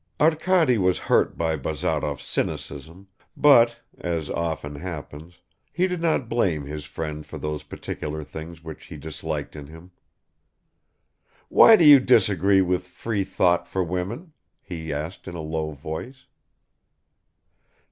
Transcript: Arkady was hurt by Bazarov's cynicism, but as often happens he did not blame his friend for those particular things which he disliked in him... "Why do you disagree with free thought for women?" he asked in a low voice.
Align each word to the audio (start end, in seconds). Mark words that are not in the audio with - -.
Arkady 0.19 0.79
was 0.79 0.97
hurt 0.97 1.37
by 1.37 1.55
Bazarov's 1.55 2.23
cynicism, 2.25 3.07
but 3.37 3.81
as 3.99 4.31
often 4.31 4.73
happens 4.73 5.37
he 5.71 5.85
did 5.87 6.01
not 6.01 6.27
blame 6.27 6.63
his 6.65 6.85
friend 6.85 7.23
for 7.23 7.37
those 7.37 7.61
particular 7.61 8.23
things 8.23 8.63
which 8.63 8.85
he 8.85 8.97
disliked 8.97 9.55
in 9.55 9.67
him... 9.67 9.91
"Why 11.49 11.75
do 11.75 11.85
you 11.85 11.99
disagree 11.99 12.63
with 12.63 12.87
free 12.87 13.23
thought 13.23 13.67
for 13.67 13.83
women?" 13.83 14.33
he 14.63 14.91
asked 14.91 15.27
in 15.27 15.35
a 15.35 15.41
low 15.41 15.69
voice. 15.69 16.25